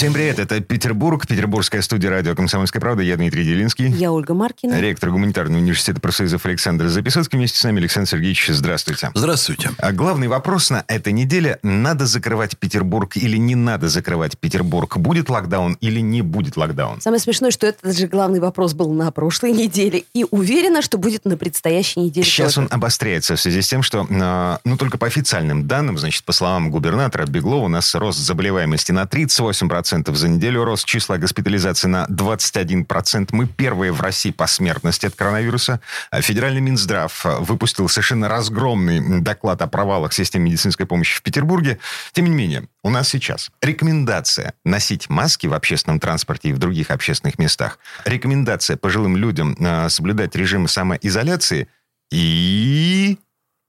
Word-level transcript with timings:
Всем 0.00 0.14
привет, 0.14 0.38
это 0.38 0.60
Петербург, 0.60 1.26
петербургская 1.26 1.82
студия 1.82 2.08
радио 2.08 2.34
«Комсомольская 2.34 2.80
правда». 2.80 3.02
Я 3.02 3.18
Дмитрий 3.18 3.44
Делинский. 3.44 3.88
Я 3.88 4.12
Ольга 4.12 4.32
Маркина. 4.32 4.80
Ректор 4.80 5.10
гуманитарного 5.10 5.60
университета 5.60 6.00
профсоюзов 6.00 6.46
Александр 6.46 6.88
Записоцкий. 6.88 7.36
Вместе 7.36 7.58
с 7.58 7.64
нами 7.64 7.80
Александр 7.80 8.08
Сергеевич. 8.08 8.46
Здравствуйте. 8.48 9.10
Здравствуйте. 9.12 9.72
А 9.76 9.92
главный 9.92 10.28
вопрос 10.28 10.70
на 10.70 10.86
этой 10.88 11.12
неделе. 11.12 11.58
Надо 11.62 12.06
закрывать 12.06 12.56
Петербург 12.56 13.14
или 13.18 13.36
не 13.36 13.54
надо 13.54 13.90
закрывать 13.90 14.38
Петербург? 14.38 14.96
Будет 14.96 15.28
локдаун 15.28 15.76
или 15.82 16.00
не 16.00 16.22
будет 16.22 16.56
локдаун? 16.56 17.02
Самое 17.02 17.20
смешное, 17.20 17.50
что 17.50 17.66
этот 17.66 17.94
же 17.94 18.06
главный 18.06 18.40
вопрос 18.40 18.72
был 18.72 18.90
на 18.94 19.10
прошлой 19.10 19.52
неделе. 19.52 20.04
И 20.14 20.24
уверена, 20.30 20.80
что 20.80 20.96
будет 20.96 21.26
на 21.26 21.36
предстоящей 21.36 22.00
неделе 22.00 22.24
Сейчас 22.24 22.54
тоже. 22.54 22.68
он 22.68 22.68
обостряется 22.70 23.36
в 23.36 23.40
связи 23.40 23.60
с 23.60 23.68
тем, 23.68 23.82
что, 23.82 24.06
э, 24.08 24.58
ну, 24.64 24.78
только 24.78 24.96
по 24.96 25.06
официальным 25.06 25.68
данным, 25.68 25.98
значит, 25.98 26.24
по 26.24 26.32
словам 26.32 26.70
губернатора 26.70 27.26
Беглова, 27.26 27.66
у 27.66 27.68
нас 27.68 27.94
рост 27.94 28.18
заболеваемости 28.18 28.92
на 28.92 29.04
38% 29.04 29.89
за 29.90 30.28
неделю, 30.28 30.64
рост 30.64 30.84
числа 30.84 31.18
госпитализации 31.18 31.88
на 31.88 32.06
21%. 32.06 33.28
Мы 33.32 33.46
первые 33.46 33.92
в 33.92 34.00
России 34.00 34.30
по 34.30 34.46
смертности 34.46 35.06
от 35.06 35.14
коронавируса. 35.14 35.80
А 36.10 36.20
Федеральный 36.22 36.60
Минздрав 36.60 37.26
э, 37.26 37.38
выпустил 37.40 37.88
совершенно 37.88 38.28
разгромный 38.28 39.20
доклад 39.20 39.62
о 39.62 39.66
провалах 39.66 40.12
системы 40.12 40.46
медицинской 40.46 40.86
помощи 40.86 41.16
в 41.16 41.22
Петербурге. 41.22 41.78
Тем 42.12 42.26
не 42.26 42.30
менее, 42.30 42.68
у 42.82 42.90
нас 42.90 43.08
сейчас 43.08 43.50
рекомендация 43.60 44.54
носить 44.64 45.08
маски 45.08 45.46
в 45.46 45.54
общественном 45.54 46.00
транспорте 46.00 46.50
и 46.50 46.52
в 46.52 46.58
других 46.58 46.90
общественных 46.90 47.38
местах. 47.38 47.78
Рекомендация 48.04 48.76
пожилым 48.76 49.16
людям 49.16 49.56
э, 49.58 49.88
соблюдать 49.88 50.34
режим 50.36 50.68
самоизоляции. 50.68 51.68
И... 52.10 53.18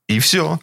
И 0.08 0.20
все. 0.20 0.60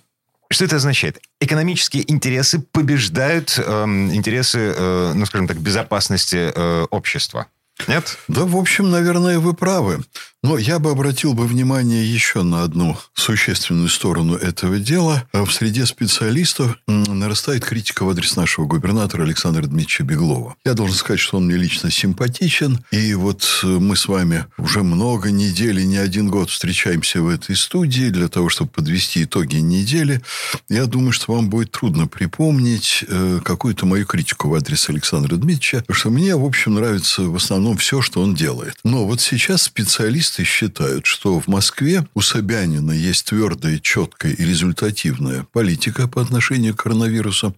Что 0.51 0.65
это 0.65 0.77
означает? 0.77 1.21
Экономические 1.41 2.11
интересы 2.11 2.61
побеждают 2.61 3.59
эм, 3.59 4.13
интересы, 4.15 4.73
э, 4.75 5.13
ну, 5.15 5.27
скажем 5.27 5.47
так, 5.47 5.59
безопасности 5.59 6.51
э, 6.55 6.87
общества. 6.91 7.49
Нет? 7.87 8.19
Да, 8.29 8.45
в 8.45 8.57
общем, 8.57 8.91
наверное, 8.91 9.39
вы 9.39 9.55
правы. 9.55 10.03
Но 10.45 10.57
я 10.57 10.79
бы 10.79 10.91
обратил 10.91 11.35
бы 11.35 11.47
внимание 11.49 12.11
еще 12.11 12.43
на 12.43 12.63
одну 12.63 12.97
существенную 13.15 13.89
сторону 13.89 14.37
этого 14.37 14.79
дела. 14.79 15.25
В 15.33 15.51
среде 15.51 15.85
специалистов 15.85 16.77
нарастает 16.87 17.65
критика 17.65 18.05
в 18.05 18.09
адрес 18.09 18.37
нашего 18.37 18.65
губернатора 18.65 19.25
Александра 19.25 19.63
Дмитриевича 19.63 20.05
Беглова. 20.05 20.55
Я 20.65 20.75
должен 20.75 20.95
сказать, 20.95 21.19
что 21.19 21.39
он 21.39 21.47
мне 21.47 21.57
лично 21.57 21.91
симпатичен. 21.91 22.85
И 22.93 23.15
вот 23.15 23.45
э, 23.65 23.67
мы 23.67 23.97
с 23.97 24.07
вами 24.07 24.47
уже 24.59 24.85
много 24.85 25.33
недель 25.33 25.85
не 25.85 25.97
один 25.97 26.29
год 26.29 26.51
встречаемся 26.51 27.21
в 27.21 27.29
этой 27.29 27.57
студии 27.57 28.09
для 28.09 28.29
того, 28.29 28.49
чтобы 28.49 28.71
подвести 28.71 29.25
итоги 29.25 29.57
недели. 29.57 30.23
Я 30.69 30.87
думаю, 30.87 31.11
что 31.11 31.33
вам 31.33 31.51
будет 31.51 31.73
трудно 31.73 32.07
припомнить 32.07 33.05
э, 33.09 33.41
какую-то 33.45 33.87
мою 33.87 34.07
критику 34.07 34.51
в 34.51 34.55
адрес 34.55 34.89
Александра 34.89 35.35
Дмитриевича, 35.35 35.79
потому 35.79 35.97
что 35.97 36.11
мне, 36.11 36.37
в 36.37 36.45
общем, 36.45 36.75
нравится 36.75 37.23
в 37.23 37.35
основном 37.35 37.68
все, 37.77 38.01
что 38.03 38.21
он 38.21 38.35
делает. 38.35 38.77
Но 38.85 39.07
вот 39.07 39.21
сейчас 39.21 39.63
специалисты 39.63 40.45
считают, 40.45 41.07
что 41.07 41.41
в 41.41 41.47
Москве 41.47 42.07
у 42.15 42.21
Собянина 42.21 42.93
есть 42.93 43.27
твердая, 43.27 43.79
четкая 43.79 44.33
и 44.33 44.45
результативная 44.45 45.47
политика 45.53 46.09
по 46.09 46.23
отношению 46.23 46.75
к 46.75 46.83
коронавирусу, 46.83 47.55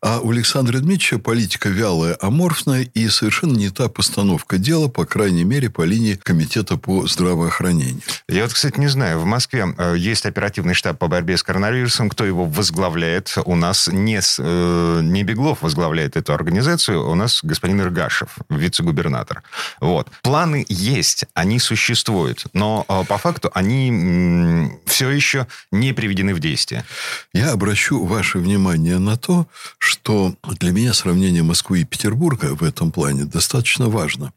а 0.00 0.20
у 0.20 0.30
Александра 0.30 0.78
Дмитриевича 0.78 1.18
политика 1.18 1.68
вялая, 1.68 2.16
аморфная 2.20 2.82
и 2.82 3.08
совершенно 3.08 3.56
не 3.56 3.70
та 3.70 3.88
постановка 3.88 4.58
дела, 4.58 4.88
по 4.88 5.04
крайней 5.04 5.44
мере, 5.44 5.70
по 5.70 5.82
линии 5.82 6.14
Комитета 6.14 6.76
по 6.76 7.06
здравоохранению. 7.06 8.02
Я 8.28 8.42
вот, 8.42 8.52
кстати, 8.52 8.78
не 8.78 8.88
знаю, 8.88 9.20
в 9.20 9.24
Москве 9.24 9.74
э, 9.76 9.94
есть 9.98 10.26
оперативный 10.26 10.74
штаб 10.74 10.98
по 10.98 11.08
борьбе 11.08 11.36
с 11.36 11.42
коронавирусом. 11.42 12.08
Кто 12.08 12.24
его 12.24 12.44
возглавляет? 12.44 13.34
У 13.44 13.56
нас 13.56 13.88
не, 13.88 14.20
э, 14.20 15.00
не 15.02 15.22
Беглов 15.22 15.62
возглавляет 15.62 16.16
эту 16.16 16.32
организацию, 16.32 17.08
у 17.08 17.14
нас 17.14 17.40
господин 17.42 17.80
Иргашев, 17.80 18.36
вице-губернатор. 18.48 19.42
Вот. 19.80 20.10
Планы 20.22 20.64
есть, 20.68 21.24
они 21.34 21.58
существуют, 21.58 22.46
но 22.52 22.84
э, 22.88 23.04
по 23.06 23.18
факту 23.18 23.50
они 23.54 24.70
все 24.86 25.10
еще 25.10 25.46
не 25.70 25.92
приведены 25.92 26.34
в 26.34 26.40
действие. 26.40 26.84
Я 27.32 27.52
обращу 27.52 28.04
ваше 28.04 28.38
внимание 28.38 28.98
на 28.98 29.16
то, 29.16 29.46
что 29.78 30.34
для 30.42 30.72
меня 30.72 30.92
сравнение 30.92 31.42
Москвы 31.42 31.80
и 31.80 31.84
Петербурга 31.84 32.54
в 32.54 32.62
этом 32.62 32.92
плане 32.92 33.24
достаточно 33.24 33.88
важно. 33.88 34.32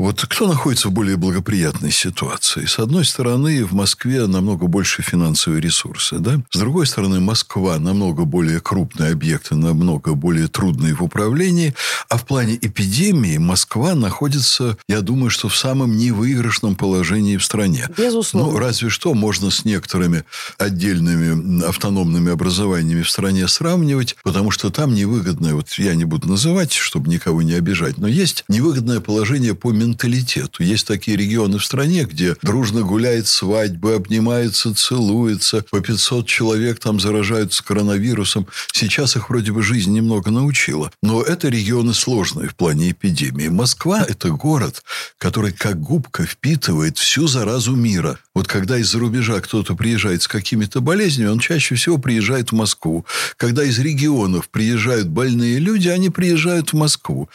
Вот 0.00 0.22
кто 0.22 0.48
находится 0.48 0.88
в 0.88 0.92
более 0.92 1.18
благоприятной 1.18 1.90
ситуации? 1.90 2.64
С 2.64 2.78
одной 2.78 3.04
стороны, 3.04 3.66
в 3.66 3.74
Москве 3.74 4.26
намного 4.26 4.66
больше 4.66 5.02
финансовые 5.02 5.60
ресурсы, 5.60 6.18
да? 6.18 6.40
С 6.48 6.58
другой 6.58 6.86
стороны, 6.86 7.20
Москва 7.20 7.78
намного 7.78 8.24
более 8.24 8.60
крупный 8.60 9.12
объект 9.12 9.52
и 9.52 9.54
намного 9.54 10.14
более 10.14 10.48
трудный 10.48 10.94
в 10.94 11.02
управлении. 11.02 11.74
А 12.08 12.16
в 12.16 12.24
плане 12.24 12.56
эпидемии 12.56 13.36
Москва 13.36 13.94
находится, 13.94 14.78
я 14.88 15.02
думаю, 15.02 15.28
что 15.28 15.50
в 15.50 15.56
самом 15.56 15.94
невыигрышном 15.98 16.76
положении 16.76 17.36
в 17.36 17.44
стране. 17.44 17.86
Безусловно. 17.94 18.52
Ну, 18.52 18.58
разве 18.58 18.88
что 18.88 19.12
можно 19.12 19.50
с 19.50 19.66
некоторыми 19.66 20.24
отдельными 20.56 21.62
автономными 21.68 22.32
образованиями 22.32 23.02
в 23.02 23.10
стране 23.10 23.46
сравнивать, 23.48 24.16
потому 24.22 24.50
что 24.50 24.70
там 24.70 24.94
невыгодное, 24.94 25.52
вот 25.52 25.68
я 25.72 25.94
не 25.94 26.06
буду 26.06 26.26
называть, 26.26 26.72
чтобы 26.72 27.10
никого 27.10 27.42
не 27.42 27.52
обижать, 27.52 27.98
но 27.98 28.08
есть 28.08 28.44
невыгодное 28.48 29.00
положение 29.00 29.54
по 29.54 29.70
менталитету. 29.90 30.62
Есть 30.62 30.86
такие 30.86 31.16
регионы 31.16 31.58
в 31.58 31.64
стране, 31.64 32.04
где 32.04 32.36
дружно 32.42 32.82
гуляет 32.82 33.26
свадьбы, 33.26 33.94
обнимаются, 33.94 34.74
целуются, 34.74 35.64
по 35.70 35.80
500 35.80 36.26
человек 36.26 36.78
там 36.78 37.00
заражаются 37.00 37.64
коронавирусом. 37.64 38.46
Сейчас 38.72 39.16
их 39.16 39.28
вроде 39.30 39.52
бы 39.52 39.62
жизнь 39.62 39.92
немного 39.92 40.30
научила. 40.30 40.92
Но 41.02 41.22
это 41.22 41.48
регионы 41.48 41.94
сложные 41.94 42.48
в 42.48 42.54
плане 42.54 42.90
эпидемии. 42.90 43.48
Москва– 43.48 44.04
это 44.08 44.30
город, 44.30 44.82
который 45.18 45.52
как 45.52 45.80
губка 45.80 46.24
впитывает 46.24 46.98
всю 46.98 47.26
заразу 47.26 47.74
мира. 47.74 48.18
Вот 48.32 48.46
когда 48.46 48.78
из-за 48.78 48.98
рубежа 49.00 49.40
кто-то 49.40 49.74
приезжает 49.74 50.22
с 50.22 50.28
какими-то 50.28 50.80
болезнями, 50.80 51.28
он 51.28 51.40
чаще 51.40 51.74
всего 51.74 51.98
приезжает 51.98 52.52
в 52.52 52.54
Москву. 52.54 53.04
Когда 53.36 53.64
из 53.64 53.78
регионов 53.80 54.48
приезжают 54.48 55.08
больные 55.08 55.58
люди, 55.58 55.88
они 55.88 56.10
приезжают 56.10 56.72
в 56.72 56.76
Москву. 56.76 57.28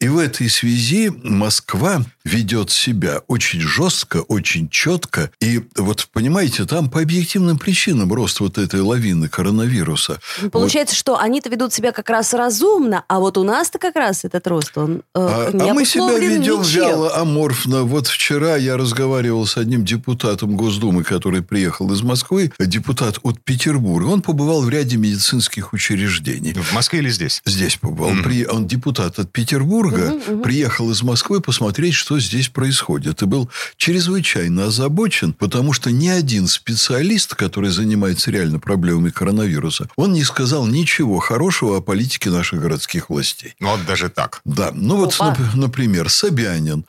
И 0.00 0.08
в 0.08 0.18
этой 0.18 0.48
связи 0.50 1.12
Москва 1.22 2.02
ведет 2.24 2.70
себя 2.70 3.22
очень 3.28 3.60
жестко, 3.60 4.18
очень 4.22 4.68
четко. 4.68 5.30
И 5.40 5.62
вот, 5.76 6.08
понимаете, 6.12 6.64
там 6.64 6.90
по 6.90 7.00
объективным 7.00 7.56
причинам 7.58 8.12
рост 8.12 8.40
вот 8.40 8.58
этой 8.58 8.80
лавины 8.80 9.28
коронавируса. 9.28 10.20
Ну, 10.42 10.50
Получается, 10.50 10.96
что 10.96 11.16
они-то 11.18 11.48
ведут 11.48 11.72
себя 11.72 11.92
как 11.92 12.10
раз 12.10 12.34
разумно, 12.34 13.04
а 13.08 13.20
вот 13.20 13.38
у 13.38 13.44
нас-то 13.44 13.78
как 13.78 13.94
раз 13.94 14.24
этот 14.24 14.46
рост, 14.48 14.76
он 14.76 14.98
э, 14.98 15.00
А, 15.14 15.50
не 15.52 15.70
а 15.70 15.74
мы 15.74 15.84
себя 15.84 16.18
ведем 16.18 16.60
ничем. 16.62 16.82
вяло, 16.82 17.16
аморфно. 17.16 17.84
Вот 17.84 18.08
вчера 18.08 18.56
я 18.56 18.76
разговаривал 18.76 19.46
с 19.46 19.56
одним 19.56 19.84
депутатом 19.84 20.39
Госдумы, 20.48 21.04
который 21.04 21.42
приехал 21.42 21.92
из 21.92 22.02
Москвы, 22.02 22.52
депутат 22.58 23.18
от 23.22 23.40
Петербурга. 23.42 24.06
Он 24.08 24.22
побывал 24.22 24.62
в 24.62 24.68
ряде 24.68 24.96
медицинских 24.96 25.72
учреждений. 25.72 26.52
В 26.54 26.72
Москве 26.72 27.00
или 27.00 27.10
здесь? 27.10 27.42
Здесь 27.44 27.76
побывал. 27.76 28.22
При- 28.22 28.46
Он 28.46 28.66
депутат 28.66 29.18
от 29.18 29.30
Петербурга, 29.32 30.18
приехал 30.42 30.90
из 30.90 31.02
Москвы 31.02 31.40
посмотреть, 31.40 31.94
что 31.94 32.18
здесь 32.20 32.48
происходит. 32.48 33.22
И 33.22 33.26
был 33.26 33.48
чрезвычайно 33.76 34.64
озабочен, 34.66 35.32
потому 35.32 35.72
что 35.72 35.90
ни 35.90 36.08
один 36.08 36.46
специалист, 36.46 37.34
который 37.34 37.70
занимается 37.70 38.30
реально 38.30 38.58
проблемами 38.58 39.10
коронавируса, 39.10 39.88
он 39.96 40.12
не 40.12 40.24
сказал 40.24 40.66
ничего 40.66 41.18
хорошего 41.18 41.78
о 41.78 41.80
политике 41.80 42.30
наших 42.30 42.60
городских 42.60 43.10
властей. 43.10 43.54
Ну, 43.60 43.68
Вот 43.70 43.84
даже 43.86 44.08
так. 44.08 44.40
Да, 44.44 44.70
ну 44.74 44.96
вот, 44.96 45.14
Опа. 45.14 45.34
нап- 45.36 45.56
например, 45.56 46.08
Собянин 46.10 46.84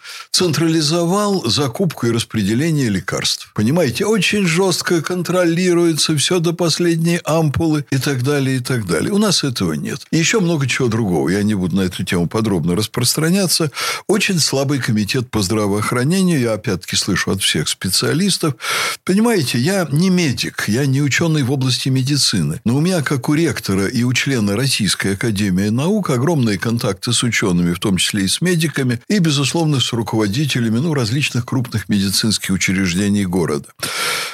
централизовал 0.51 1.49
закупку 1.49 2.07
и 2.07 2.11
распределение 2.11 2.89
лекарств. 2.89 3.40
Понимаете, 3.53 4.05
очень 4.05 4.45
жестко 4.45 5.01
контролируется 5.01 6.15
все 6.17 6.39
до 6.39 6.53
последней 6.53 7.19
ампулы 7.23 7.85
и 7.91 7.97
так 7.97 8.23
далее, 8.23 8.57
и 8.57 8.59
так 8.59 8.85
далее. 8.85 9.11
У 9.11 9.17
нас 9.17 9.43
этого 9.43 9.73
нет. 9.73 10.01
Еще 10.11 10.39
много 10.39 10.67
чего 10.67 10.87
другого. 10.87 11.29
Я 11.29 11.43
не 11.43 11.55
буду 11.55 11.75
на 11.75 11.81
эту 11.81 12.03
тему 12.03 12.27
подробно 12.27 12.75
распространяться. 12.75 13.71
Очень 14.07 14.39
слабый 14.39 14.79
комитет 14.79 15.29
по 15.29 15.41
здравоохранению. 15.41 16.39
Я 16.39 16.53
опять-таки 16.53 16.95
слышу 16.95 17.31
от 17.31 17.41
всех 17.41 17.67
специалистов. 17.67 18.55
Понимаете, 19.03 19.57
я 19.59 19.87
не 19.91 20.09
медик, 20.09 20.65
я 20.67 20.85
не 20.85 21.01
ученый 21.01 21.43
в 21.43 21.51
области 21.51 21.89
медицины. 21.89 22.61
Но 22.65 22.75
у 22.75 22.81
меня, 22.81 23.01
как 23.01 23.29
у 23.29 23.33
ректора 23.33 23.87
и 23.87 24.03
у 24.03 24.13
члена 24.13 24.55
Российской 24.55 25.13
Академии 25.13 25.69
Наук, 25.69 26.09
огромные 26.09 26.57
контакты 26.57 27.13
с 27.13 27.23
учеными, 27.23 27.73
в 27.73 27.79
том 27.79 27.97
числе 27.97 28.23
и 28.23 28.27
с 28.27 28.41
медиками, 28.41 29.01
и, 29.07 29.19
безусловно, 29.19 29.79
с 29.79 29.93
руководителями 29.93 30.79
ну, 30.79 30.93
различных 30.93 31.45
крупных 31.45 31.89
медицинских 31.89 32.51
учреждений 32.51 33.25
города. 33.31 33.69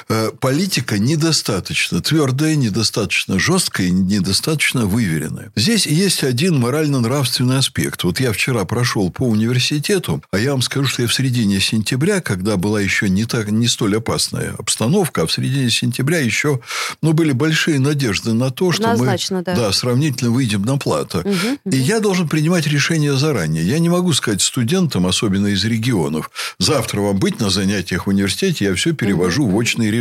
Э, 0.08 0.30
политика 0.40 0.98
недостаточно 0.98 2.00
твердая, 2.00 2.56
недостаточно 2.56 3.38
жесткая, 3.38 3.90
недостаточно 3.90 4.86
выверенная. 4.86 5.52
Здесь 5.56 5.86
есть 5.86 6.24
один 6.24 6.58
морально-нравственный 6.58 7.58
аспект. 7.58 8.04
Вот 8.04 8.20
я 8.20 8.32
вчера 8.32 8.64
прошел 8.64 9.10
по 9.10 9.22
университету, 9.22 10.22
а 10.30 10.38
я 10.38 10.52
вам 10.52 10.62
скажу, 10.62 10.86
что 10.86 11.02
я 11.02 11.08
в 11.08 11.14
середине 11.14 11.60
сентября, 11.60 12.20
когда 12.20 12.56
была 12.56 12.80
еще 12.80 13.08
не, 13.08 13.24
так, 13.24 13.50
не 13.50 13.68
столь 13.68 13.96
опасная 13.96 14.54
обстановка, 14.58 15.22
а 15.22 15.26
в 15.26 15.32
середине 15.32 15.70
сентября 15.70 16.18
еще 16.18 16.60
ну, 17.02 17.12
были 17.12 17.32
большие 17.32 17.78
надежды 17.78 18.32
на 18.32 18.50
то, 18.50 18.72
что 18.72 18.88
мы 18.96 19.06
да. 19.44 19.54
Да, 19.54 19.72
сравнительно 19.72 20.30
выйдем 20.30 20.62
на 20.62 20.78
плато. 20.78 21.20
Угу, 21.20 21.28
угу. 21.30 21.76
И 21.76 21.76
я 21.76 22.00
должен 22.00 22.28
принимать 22.28 22.66
решение 22.66 23.16
заранее. 23.16 23.66
Я 23.66 23.78
не 23.78 23.88
могу 23.88 24.12
сказать 24.12 24.42
студентам, 24.42 25.06
особенно 25.06 25.48
из 25.48 25.64
регионов, 25.64 26.30
завтра 26.58 27.00
вам 27.00 27.18
быть 27.18 27.40
на 27.40 27.50
занятиях 27.50 28.06
в 28.06 28.10
университете, 28.10 28.66
я 28.66 28.74
все 28.74 28.92
перевожу 28.92 29.44
угу. 29.44 29.52
в 29.52 29.56
очный 29.56 29.90
режим. 29.90 29.97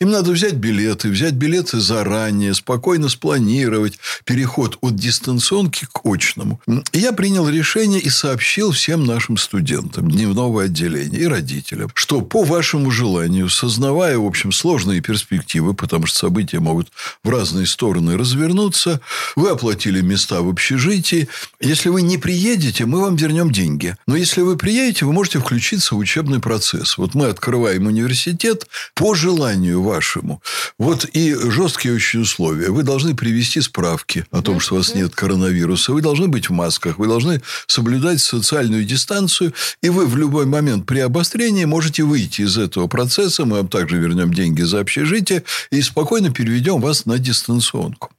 Им 0.00 0.10
надо 0.10 0.32
взять 0.32 0.54
билеты, 0.54 1.08
взять 1.08 1.34
билеты 1.34 1.80
заранее, 1.80 2.54
спокойно 2.54 3.08
спланировать 3.08 3.98
переход 4.24 4.78
от 4.80 4.96
дистанционки 4.96 5.86
к 5.90 6.04
очному. 6.04 6.60
И 6.92 6.98
я 6.98 7.12
принял 7.12 7.48
решение 7.48 8.00
и 8.00 8.10
сообщил 8.10 8.72
всем 8.72 9.04
нашим 9.04 9.36
студентам 9.36 10.10
дневного 10.10 10.64
отделения 10.64 11.18
и 11.18 11.26
родителям, 11.26 11.90
что 11.94 12.20
по 12.20 12.44
вашему 12.44 12.90
желанию, 12.90 13.48
сознавая, 13.48 14.18
в 14.18 14.24
общем, 14.24 14.52
сложные 14.52 15.00
перспективы, 15.00 15.74
потому 15.74 16.06
что 16.06 16.18
события 16.18 16.60
могут 16.60 16.88
в 17.22 17.30
разные 17.30 17.66
стороны 17.66 18.16
развернуться, 18.16 19.00
вы 19.34 19.50
оплатили 19.50 20.00
места 20.00 20.42
в 20.42 20.48
общежитии. 20.48 21.28
Если 21.60 21.88
вы 21.88 22.02
не 22.02 22.18
приедете, 22.18 22.86
мы 22.86 23.00
вам 23.00 23.16
вернем 23.16 23.50
деньги. 23.50 23.96
Но 24.06 24.16
если 24.16 24.40
вы 24.42 24.56
приедете, 24.56 25.04
вы 25.04 25.12
можете 25.12 25.38
включиться 25.38 25.94
в 25.94 25.98
учебный 25.98 26.40
процесс. 26.40 26.98
Вот 26.98 27.14
мы 27.14 27.26
открываем 27.26 27.86
университет 27.86 28.66
по 28.94 29.14
желанию 29.26 29.82
вашему. 29.82 30.40
Вот 30.78 31.04
и 31.04 31.34
жесткие 31.34 31.94
очень 31.94 32.20
условия. 32.20 32.70
Вы 32.70 32.84
должны 32.84 33.16
привести 33.16 33.60
справки 33.60 34.24
о 34.30 34.40
том, 34.40 34.60
что 34.60 34.74
у 34.74 34.78
вас 34.78 34.94
нет 34.94 35.16
коронавируса. 35.16 35.92
Вы 35.92 36.00
должны 36.00 36.28
быть 36.28 36.48
в 36.48 36.52
масках. 36.52 36.98
Вы 36.98 37.08
должны 37.08 37.42
соблюдать 37.66 38.20
социальную 38.20 38.84
дистанцию. 38.84 39.52
И 39.82 39.88
вы 39.88 40.06
в 40.06 40.16
любой 40.16 40.46
момент 40.46 40.86
при 40.86 41.00
обострении 41.00 41.64
можете 41.64 42.04
выйти 42.04 42.42
из 42.42 42.56
этого 42.56 42.86
процесса. 42.86 43.44
Мы 43.44 43.56
вам 43.56 43.68
также 43.68 43.96
вернем 43.96 44.32
деньги 44.32 44.62
за 44.62 44.78
общежитие 44.80 45.42
и 45.72 45.82
спокойно 45.82 46.30
переведем 46.30 46.80
вас 46.80 47.04
на 47.06 47.18
дистанционку. 47.18 48.10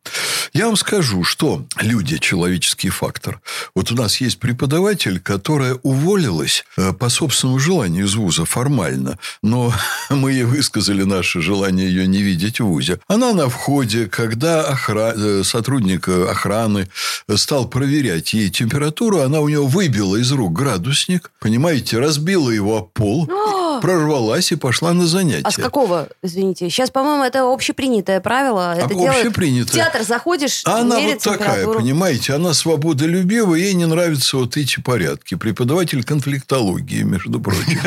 Я 0.58 0.66
вам 0.66 0.76
скажу, 0.76 1.24
что 1.24 1.68
люди– 1.80 2.18
человеческий 2.20 2.90
фактор. 2.90 3.40
Вот 3.76 3.92
у 3.92 3.96
нас 3.96 4.20
есть 4.20 4.40
преподаватель, 4.40 5.20
которая 5.20 5.76
уволилась 5.84 6.66
э, 6.78 6.94
по 6.94 7.10
собственному 7.10 7.60
желанию 7.60 8.06
из 8.06 8.16
вуза 8.16 8.44
формально, 8.46 9.20
но 9.44 9.72
мы 10.10 10.32
ей 10.32 10.46
высказали 10.46 11.04
наше 11.04 11.42
желание 11.42 11.88
ее 11.88 12.08
не 12.08 12.24
видеть 12.24 12.60
в 12.60 12.66
вузе. 12.66 13.00
Она 13.08 13.34
на 13.34 13.50
входе, 13.50 14.08
когда 14.08 14.64
охра... 14.64 15.14
Э, 15.16 15.44
сотрудник 15.44 16.10
охраны 16.10 16.90
стал 17.36 17.68
проверять 17.68 18.34
ей 18.34 18.50
температуру, 18.50 19.20
она 19.20 19.42
у 19.42 19.50
него 19.50 19.68
выбила 19.68 20.16
из 20.16 20.32
рук 20.32 20.54
градусник, 20.54 21.32
понимаете, 21.40 22.00
разбила 22.00 22.50
его 22.50 22.78
о 22.78 22.82
пол, 22.82 23.30
прорвалась 23.82 24.52
и 24.52 24.56
пошла 24.56 24.94
на 24.94 25.06
занятия. 25.06 25.44
А 25.44 25.52
с 25.52 25.56
какого, 25.56 26.10
извините? 26.22 26.70
Сейчас, 26.70 26.90
по-моему, 26.90 27.24
это 27.24 27.52
общепринятое 27.52 28.20
правило. 28.22 28.76
Это 28.76 28.94
а 28.94 29.10
общепринятое. 29.10 29.72
В 29.72 29.76
театр 29.76 30.04
заходишь, 30.04 30.62
а 30.66 30.80
Она 30.82 31.00
вот 31.00 31.20
такая, 31.20 31.66
понимаете, 31.66 32.34
она 32.34 32.54
свободолюбивая, 32.54 33.60
ей 33.60 33.74
не 33.74 33.86
нравятся 33.86 34.38
вот 34.38 34.58
эти 34.58 34.80
порядки. 34.80 35.36
Преподаватель 35.36 36.04
конфликтологии, 36.04 37.04
между 37.04 37.40
прочим. 37.40 37.80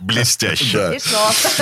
Блестяще. 0.00 0.98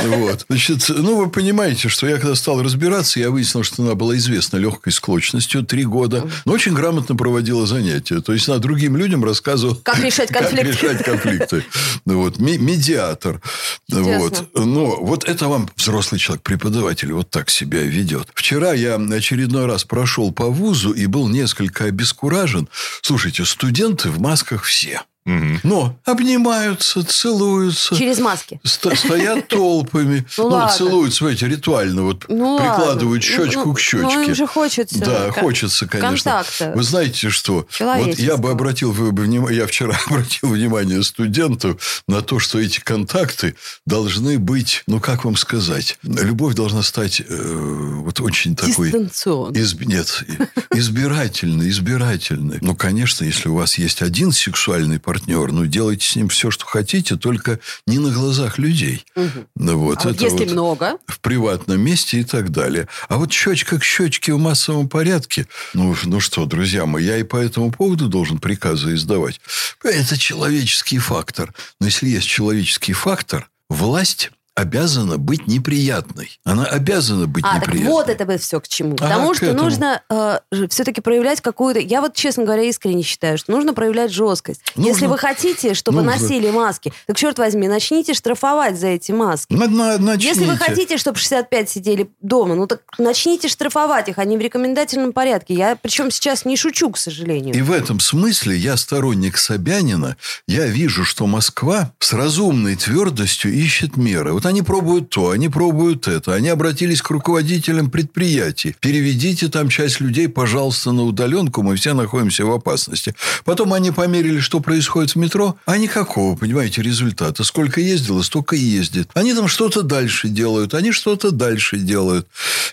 Вот. 0.05 0.47
Значит, 0.49 0.85
ну, 0.89 1.17
вы 1.17 1.31
понимаете, 1.31 1.89
что 1.89 2.07
я 2.07 2.19
когда 2.19 2.35
стал 2.35 2.63
разбираться, 2.63 3.21
я 3.21 3.31
выяснил, 3.31 3.63
что 3.63 3.83
она 3.83 3.95
была 3.95 4.17
известна 4.17 4.57
легкой 4.57 4.93
склочностью 4.93 5.65
три 5.65 5.85
года, 5.85 6.29
но 6.45 6.53
очень 6.53 6.75
грамотно 6.75 7.17
проводила 7.17 7.67
занятия. 7.67 8.21
То 8.21 8.33
есть, 8.33 8.49
она 8.49 8.59
другим 8.59 8.97
людям 8.97 9.25
рассказывала... 9.25 9.77
Как 9.83 9.99
решать 9.99 10.31
конфликты. 10.31 10.73
Как 10.73 10.83
решать 10.83 11.05
конфликты. 11.05 11.65
Вот. 12.05 12.39
Медиатор. 12.85 13.41
Вот. 13.89 14.51
Но 14.55 14.97
вот 15.01 15.25
это 15.25 15.49
вам 15.49 15.69
взрослый 15.77 16.19
человек, 16.19 16.43
преподаватель, 16.43 17.13
вот 17.13 17.31
так 17.31 17.51
себя 17.51 17.83
ведет. 17.83 18.29
Вчера 18.35 18.73
я 18.73 18.97
очередной 18.97 19.67
раз 19.67 19.85
прошел 19.85 20.33
по 20.33 20.47
вузу 20.47 20.93
и 20.93 21.07
был 21.07 21.29
несколько 21.29 21.85
обескуражен. 21.85 22.69
Слушайте, 23.03 23.45
студенты 23.45 24.11
в 24.11 24.21
масках 24.21 24.65
все. 24.65 25.03
Но 25.27 25.99
обнимаются, 26.05 27.03
целуются. 27.03 27.97
Через 27.97 28.19
маски. 28.19 28.61
Сто, 28.63 28.95
стоят 28.95 29.49
толпами. 29.49 30.27
Ну, 30.37 30.51
ну 30.51 30.69
целуются, 30.69 31.27
эти 31.27 31.47
ритуально. 31.47 32.03
Вот 32.03 32.27
ну, 32.29 32.59
прикладывают 32.59 33.25
ладно. 33.25 33.47
щечку 33.47 33.69
ну, 33.69 33.75
к 33.75 33.81
щечке. 33.81 34.03
Ну, 34.03 34.23
им 34.23 34.35
же 34.35 34.47
хочется. 34.47 34.99
Да, 34.99 35.33
хочется, 35.33 35.87
конечно. 35.87 36.33
Контакта. 36.33 36.73
Вы 36.77 36.83
знаете 36.83 37.31
что? 37.31 37.67
Вот 37.81 38.19
я 38.19 38.37
бы 38.37 38.51
обратил 38.51 38.93
внимание, 38.93 39.61
я 39.61 39.67
вчера 39.67 39.99
обратил 40.07 40.51
внимание 40.51 41.03
студентов 41.03 42.05
на 42.07 42.21
то, 42.21 42.39
что 42.39 42.61
эти 42.61 42.81
контакты 42.81 43.55
должны 43.87 44.39
быть, 44.39 44.83
ну, 44.87 45.01
как 45.01 45.25
вам 45.25 45.37
сказать, 45.37 45.97
любовь 46.03 46.55
должна 46.55 46.83
стать 46.83 47.23
э, 47.27 47.93
вот 48.03 48.21
очень 48.21 48.57
такой... 48.57 48.89
Дистанционной. 48.91 49.59
Из, 49.59 49.75
нет, 49.75 50.23
избирательной, 50.71 51.71
избирательной. 51.71 52.59
Ну, 52.61 52.77
конечно, 52.77 53.25
если 53.25 53.49
у 53.49 53.55
вас 53.55 53.79
есть 53.79 54.03
один 54.03 54.31
сексуальный 54.31 55.01
партнер, 55.01 55.14
партнер, 55.15 55.53
ну, 55.53 55.65
делайте 55.67 56.05
с 56.05 56.17
ним 56.17 56.29
все, 56.29 56.51
что 56.51 56.67
хотите, 56.67 57.15
только 57.15 57.61
не 57.87 58.01
на 58.01 58.11
глазах 58.11 58.59
людей. 58.59 59.05
Угу. 59.15 59.47
Ну, 59.55 59.79
вот, 59.79 60.05
а 60.05 60.11
это 60.11 60.25
если 60.25 60.45
вот 60.45 60.51
много? 60.51 60.99
В 61.07 61.21
приватном 61.21 61.81
месте 61.81 62.19
и 62.19 62.25
так 62.25 62.51
далее. 62.51 62.89
А 63.09 63.17
вот 63.17 63.33
щечка 63.33 63.79
к 63.79 63.85
щечке 63.85 64.35
в 64.35 64.39
массовом 64.39 64.89
порядке, 64.89 65.47
ну, 65.73 65.95
ну 66.05 66.19
что, 66.19 66.47
друзья 66.47 66.85
мои, 66.85 67.05
я 67.05 67.19
и 67.19 67.23
по 67.23 67.37
этому 67.37 67.71
поводу 67.71 68.09
должен 68.09 68.39
приказы 68.39 68.95
издавать. 68.95 69.41
Это 69.85 70.19
человеческий 70.19 70.99
фактор. 70.99 71.55
Но 71.79 71.87
если 71.87 72.09
есть 72.09 72.27
человеческий 72.27 72.93
фактор, 72.93 73.49
власть 73.69 74.33
обязана 74.55 75.19
быть 75.19 75.47
неприятной. 75.47 76.39
Она 76.45 76.65
обязана 76.65 77.27
быть 77.27 77.45
а, 77.47 77.57
неприятной. 77.57 77.85
Так 77.85 77.93
вот 77.93 78.09
это 78.09 78.39
все 78.39 78.61
к 78.61 78.69
чему. 78.69 78.97
Потому 78.97 79.27
ага, 79.27 79.35
что 79.35 79.47
этому. 79.47 79.65
нужно 79.65 80.03
э, 80.09 80.39
все-таки 80.69 81.01
проявлять 81.01 81.41
какую-то... 81.41 81.81
Я 81.81 82.01
вот, 82.01 82.15
честно 82.15 82.45
говоря, 82.45 82.63
искренне 82.63 83.03
считаю, 83.03 83.37
что 83.37 83.51
нужно 83.51 83.75
проявлять 83.75 84.13
жесткость. 84.13 84.63
Нужно. 84.77 84.91
Если 84.91 85.07
вы 85.07 85.19
хотите, 85.19 85.75
чтобы 85.75 86.03
нужно. 86.03 86.21
носили 86.21 86.51
маски, 86.51 86.93
так, 87.07 87.17
черт 87.17 87.39
возьми, 87.39 87.67
начните 87.67 88.15
штрафовать 88.15 88.79
за 88.79 88.89
эти 88.89 89.11
маски. 89.11 89.53
На, 89.53 89.99
начните. 89.99 90.29
Если 90.29 90.45
вы 90.45 90.57
хотите, 90.57 90.99
чтобы 90.99 91.19
65 91.19 91.69
сидели 91.69 92.09
дома, 92.21 92.55
ну 92.55 92.69
так 92.69 92.83
начните 92.99 93.49
штрафовать 93.49 94.09
их, 94.09 94.19
они 94.19 94.37
в 94.37 94.41
рекомендательном 94.41 95.13
порядке. 95.13 95.55
Я 95.55 95.77
причем 95.77 96.13
сейчас 96.13 96.45
не 96.45 96.57
шучу, 96.57 96.91
к 96.91 96.99
сожалению. 96.99 97.55
И 97.55 97.61
в 97.61 97.73
этом 97.73 97.99
смысле 97.99 98.57
я 98.57 98.77
сторонник 98.77 99.37
Собянина. 99.37 100.17
Я 100.47 100.67
вижу, 100.67 101.05
что 101.05 101.27
Москва 101.27 101.93
с 101.99 102.13
разумной 102.13 102.77
твердостью 102.77 103.53
ищет 103.53 103.97
меры. 103.97 104.33
Вот 104.33 104.44
они 104.47 104.63
пробуют 104.63 105.11
то, 105.11 105.31
они 105.31 105.49
пробуют 105.49 106.09
это. 106.09 106.35
Они 106.35 106.49
обратились 106.49 107.03
к 107.03 107.11
руководителям 107.11 107.91
предприятий. 107.91 108.77
Переведите 108.81 109.49
там 109.49 109.69
часть 109.69 110.01
людей, 110.01 110.29
пожалуйста, 110.29 110.93
на 110.93 111.03
удаленку, 111.05 111.63
мы 111.63 111.77
все 111.77 111.95
находимся 111.95 112.45
в 112.45 112.51
опасности. 112.51 113.15
Потом 113.45 113.73
они 113.73 113.91
померили, 113.91 114.41
что 114.41 114.61
происходит 114.61 115.13
в 115.13 115.17
метро, 115.17 115.57
а 115.67 115.77
никакого, 115.77 116.37
понимаете, 116.37 116.83
результата. 116.83 117.45
Сколько 117.45 117.81
ездило, 117.81 118.23
столько 118.23 118.57
и 118.57 118.61
ездит. 118.61 119.11
Они 119.15 119.35
там 119.35 119.49
что-то 119.49 119.83
дальше 119.83 120.29
делают, 120.29 120.75
они 120.75 120.93
что-то 120.93 121.31
дальше 121.31 121.79
делают. 121.79 122.27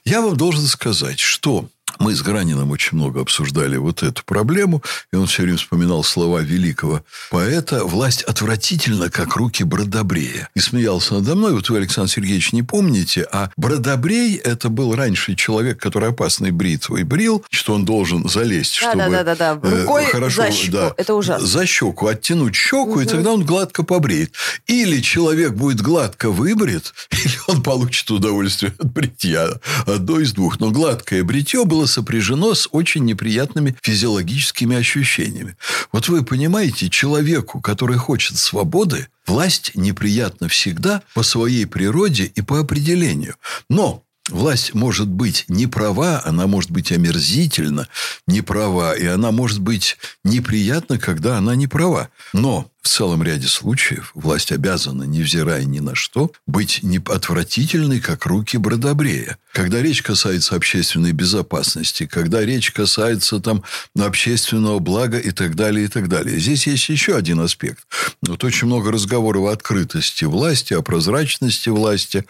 Я 0.06 0.22
вам 0.22 0.38
должен 0.38 0.66
сказать, 0.66 1.20
что 1.20 1.68
мы 2.02 2.16
с 2.16 2.22
Граниным 2.22 2.72
очень 2.72 2.98
много 2.98 3.22
обсуждали 3.22 3.78
вот 3.78 4.04
эту 4.04 4.24
проблему, 4.26 4.84
и 5.14 5.16
он 5.16 5.28
все 5.28 5.44
время 5.44 5.58
вспоминал 5.58 6.04
слова 6.04 6.42
великого 6.42 7.04
поэта 7.30 7.86
«Власть 7.86 8.24
отвратительно, 8.24 9.10
как 9.10 9.36
руки 9.36 9.64
Бродобрея». 9.64 10.50
И 10.56 10.60
смеялся 10.60 11.16
надо 11.16 11.36
мной. 11.36 11.54
Вот 11.54 11.70
вы, 11.70 11.78
Александр 11.78 12.12
Сергеевич, 12.12 12.54
не 12.54 12.64
помните, 12.64 13.28
а 13.32 13.52
Бродобрей– 13.56 14.36
это 14.44 14.70
был 14.70 14.96
раньше 14.96 15.36
человек, 15.36 15.80
который 15.80 16.10
опасный 16.10 16.52
бритвой 16.52 17.04
брил, 17.04 17.44
что 17.50 17.74
он 17.74 17.86
должен 17.86 18.28
залезть, 18.28 18.76
чтобы... 18.76 18.98
Да-да-да, 18.98 19.54
рукой 19.62 20.06
хорошо, 20.06 20.44
за 20.44 20.52
щеку. 20.52 20.72
Да, 20.72 20.94
это 20.98 21.14
ужасно. 21.14 21.48
За 21.48 21.66
щеку, 21.66 22.08
оттянуть 22.08 22.56
щеку, 22.56 22.92
угу. 22.92 23.02
и 23.02 23.06
тогда 23.06 23.32
он 23.32 23.46
гладко 23.46 23.84
побреет. 23.84 24.34
Или 24.68 25.02
человек 25.02 25.54
будет 25.54 25.82
гладко 25.82 26.32
выбрит, 26.32 26.94
или 27.12 27.34
он 27.48 27.62
получит 27.62 28.10
удовольствие 28.12 28.74
от 28.78 28.92
бритья. 28.92 29.50
Одно 29.86 30.20
из 30.20 30.34
двух. 30.34 30.60
Но 30.60 30.72
гладкое 30.72 31.24
бритье 31.24 31.66
было 31.66 31.86
сопряжено 31.92 32.56
с 32.56 32.68
очень 32.72 33.06
неприятными 33.06 33.76
физиологическими 33.82 34.76
ощущениями. 34.76 35.56
Вот 35.92 36.10
вы 36.10 36.24
понимаете, 36.24 36.90
человеку, 36.90 37.62
который 37.62 37.98
хочет 37.98 38.38
свободы, 38.38 39.08
власть 39.28 39.72
неприятна 39.76 40.48
всегда 40.48 41.04
по 41.14 41.24
своей 41.24 41.66
природе 41.66 42.26
и 42.26 42.42
по 42.42 42.60
определению. 42.60 43.36
Но 43.70 44.04
Власть 44.30 44.74
может 44.74 45.08
быть 45.08 45.46
не 45.48 45.66
права, 45.68 46.22
она 46.24 46.46
может 46.46 46.70
быть 46.70 46.92
омерзительна, 46.92 47.88
не 48.28 48.42
права, 48.42 48.96
и 48.96 49.06
она 49.06 49.32
может 49.32 49.60
быть 49.60 49.98
неприятна, 50.24 51.00
когда 51.00 51.38
она 51.38 51.56
не 51.56 51.68
права. 51.68 52.10
Но 52.32 52.70
в 52.82 52.88
целом 52.88 53.22
ряде 53.22 53.48
случаев 53.48 54.12
власть 54.16 54.52
обязана, 54.52 55.04
невзирая 55.04 55.64
ни 55.66 55.80
на 55.80 55.94
что, 55.94 56.32
быть 56.48 56.80
не 56.82 56.98
отвратительной, 56.98 58.00
как 58.00 58.26
руки 58.26 58.58
Бродобрея. 58.58 59.38
Когда 59.54 59.82
речь 59.82 60.02
касается 60.02 60.56
общественной 60.56 61.12
безопасности, 61.12 62.08
когда 62.08 62.44
речь 62.44 62.72
касается 62.72 63.40
там 63.40 63.64
общественного 63.98 64.80
блага 64.80 65.20
и 65.20 65.32
так 65.32 65.56
далее, 65.56 65.86
и 65.86 65.88
так 65.88 66.08
далее. 66.08 66.40
Здесь 66.40 66.66
есть 66.68 66.90
еще 66.90 67.16
один 67.16 67.40
аспект. 67.42 67.86
Вот 68.24 68.44
очень 68.44 68.68
много 68.68 68.92
разговоров 68.92 69.46
о 69.46 69.52
открытости 69.52 70.26
власти, 70.26 70.74
о 70.74 70.82
прозрачности 70.82 71.70
власти. 71.70 72.26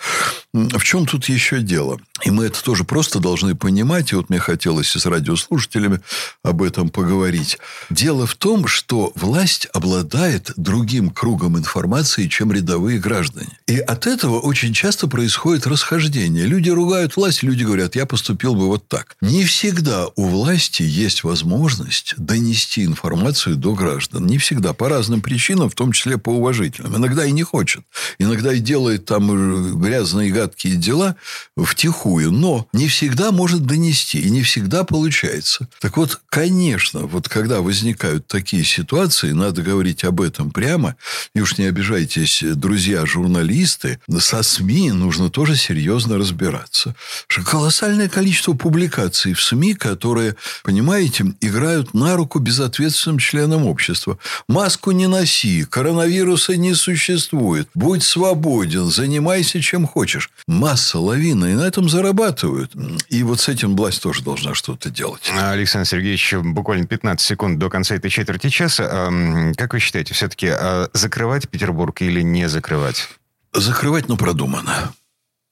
В 0.53 0.84
чем 0.84 1.05
тут 1.05 1.25
еще 1.29 1.62
дело? 1.62 2.00
И 2.24 2.32
мы 2.32 2.46
это 2.46 2.63
тоже 2.63 2.84
просто 2.84 3.20
должны 3.20 3.56
понимать. 3.56 4.12
И 4.12 4.16
вот 4.16 4.30
мне 4.30 4.40
хотелось 4.40 4.96
и 4.96 5.00
с 5.00 5.06
радиослушателями 5.06 6.01
об 6.44 6.62
этом 6.62 6.90
поговорить. 6.90 7.58
Дело 7.90 8.28
в 8.28 8.36
том, 8.36 8.68
что 8.68 9.12
власть 9.16 9.68
обладает 9.74 10.51
другим 10.58 11.10
кругом 11.10 11.58
информации, 11.58 12.28
чем 12.28 12.51
рядовые 12.51 13.00
граждане. 13.00 13.58
И 13.68 13.78
от 13.78 14.08
этого 14.08 14.40
очень 14.40 14.74
часто 14.74 15.08
происходит 15.08 15.68
расхождение. 15.68 16.46
Люди 16.46 16.70
ругают 16.70 17.16
власть, 17.16 17.44
люди 17.44 17.63
говорят, 17.63 17.96
я 17.96 18.06
поступил 18.06 18.56
бы 18.56 18.68
вот 18.68 18.88
так. 18.88 19.16
Не 19.22 19.46
всегда 19.46 20.08
у 20.16 20.28
власти 20.28 20.84
есть 20.84 21.24
возможность 21.24 22.13
донести 22.18 22.86
информацию 22.86 23.56
до 23.56 23.74
граждан. 23.74 24.28
Не 24.28 24.38
всегда. 24.38 24.74
По 24.74 24.90
разным 24.90 25.22
причинам, 25.22 25.70
в 25.70 25.75
том 25.75 25.92
числе 25.92 26.18
по 26.18 26.30
уважительным. 26.30 26.96
Иногда 26.98 27.25
и 27.25 27.32
не 27.32 27.44
хочет. 27.44 27.84
Иногда 28.20 28.54
и 28.54 28.60
делает 28.60 29.06
там 29.06 29.80
грязные 29.82 30.32
гадкие 30.32 30.75
дела 30.75 31.16
втихую. 31.58 32.11
Но 32.20 32.68
не 32.74 32.88
всегда 32.88 33.32
может 33.32 33.65
донести. 33.65 34.20
И 34.20 34.30
не 34.30 34.44
всегда 34.44 34.84
получается. 34.84 35.68
Так 35.80 35.98
вот, 35.98 36.20
конечно, 36.30 37.01
вот 37.01 37.30
когда 37.30 37.62
возникают 37.62 38.27
такие 38.27 38.63
ситуации, 38.63 39.32
надо 39.32 39.62
говорить 39.62 40.03
об 40.03 40.22
этом 40.22 40.51
прямо. 40.51 40.96
И 41.34 41.41
уж 41.41 41.58
не 41.58 41.65
обижайтесь, 41.65 42.44
друзья 42.44 43.06
журналисты, 43.06 44.00
со 44.20 44.44
СМИ 44.44 44.91
нужно 44.91 45.30
тоже 45.30 45.56
серьезно 45.56 46.18
разбираться. 46.18 46.96
Колоссальное 47.27 48.10
количество 48.10 48.53
публикаций 48.53 49.34
в 49.34 49.41
СМИ, 49.41 49.74
которые, 49.75 50.36
понимаете, 50.63 51.34
играют 51.41 51.94
на 51.94 52.15
руку 52.15 52.39
безответственным 52.39 53.20
членам 53.20 53.65
общества. 53.65 54.18
Маску 54.48 54.91
не 54.91 55.08
носи, 55.08 55.63
коронавируса 55.63 56.56
не 56.56 56.74
существует, 56.74 57.70
будь 57.74 58.03
свободен, 58.03 58.89
занимайся 58.89 59.62
чем 59.62 59.88
хочешь. 59.88 60.30
Масса, 60.48 61.00
лавина, 61.00 61.46
и 61.46 61.53
на 61.53 61.62
этом 61.62 61.89
зарабатывают. 62.01 62.72
И 63.10 63.24
вот 63.24 63.39
с 63.39 63.48
этим 63.48 63.75
власть 63.75 64.01
тоже 64.01 64.24
должна 64.24 64.55
что-то 64.55 64.89
делать. 64.89 65.31
Александр 65.38 65.88
Сергеевич, 65.88 66.34
буквально 66.34 66.88
15 66.88 67.25
секунд 67.25 67.60
до 67.60 67.70
конца 67.70 67.96
этой 67.96 68.10
четверти 68.10 68.50
часа. 68.50 69.12
Как 69.55 69.74
вы 69.74 69.79
считаете, 69.79 70.13
все-таки 70.13 70.48
а, 70.48 70.89
закрывать 70.93 71.48
Петербург 71.48 72.01
или 72.01 72.22
не 72.22 72.50
закрывать? 72.50 73.08
Закрывать, 73.53 74.08
но 74.08 74.17
продуманно. 74.17 74.93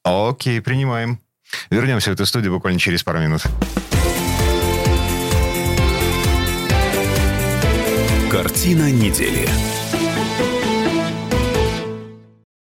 Окей, 0.02 0.60
принимаем. 0.60 1.20
Вернемся 1.70 2.10
в 2.10 2.14
эту 2.14 2.26
студию 2.26 2.52
буквально 2.52 2.80
через 2.80 3.02
пару 3.02 3.20
минут. 3.20 3.42
Картина 8.30 8.90
недели. 8.90 9.48